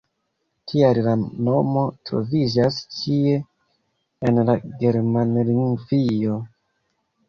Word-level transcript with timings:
Tial 0.69 0.99
la 1.07 1.13
nomo 1.49 1.83
troviĝas 2.11 2.81
ĉie 2.97 3.37
en 4.33 4.45
la 4.51 4.59
Germanlingvio. 4.85 6.45